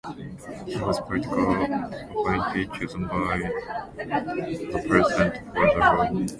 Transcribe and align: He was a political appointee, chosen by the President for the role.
He 0.65 0.75
was 0.81 0.97
a 0.97 1.03
political 1.03 1.61
appointee, 1.63 2.67
chosen 2.79 3.05
by 3.05 3.37
the 3.95 4.83
President 4.87 5.45
for 5.53 5.75
the 5.75 6.11
role. 6.15 6.27